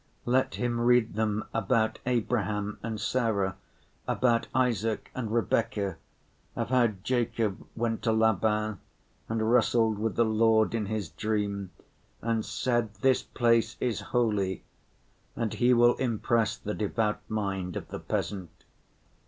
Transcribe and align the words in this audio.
Let 0.25 0.55
him 0.55 0.79
read 0.81 1.13
them 1.13 1.43
about 1.53 1.99
Abraham 2.07 2.79
and 2.81 2.99
Sarah, 2.99 3.55
about 4.07 4.47
Isaac 4.51 5.11
and 5.13 5.31
Rebecca, 5.31 5.97
of 6.55 6.69
how 6.69 6.87
Jacob 6.87 7.63
went 7.75 8.01
to 8.01 8.11
Laban 8.11 8.79
and 9.29 9.51
wrestled 9.51 9.99
with 9.99 10.15
the 10.15 10.25
Lord 10.25 10.73
in 10.73 10.87
his 10.87 11.09
dream 11.09 11.69
and 12.19 12.43
said, 12.43 12.91
"This 13.01 13.21
place 13.21 13.77
is 13.79 13.99
holy"—and 14.09 15.53
he 15.53 15.71
will 15.71 15.93
impress 15.97 16.57
the 16.57 16.73
devout 16.73 17.19
mind 17.29 17.75
of 17.75 17.89
the 17.89 17.99
peasant. 17.99 18.49